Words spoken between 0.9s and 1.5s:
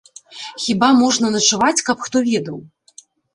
можна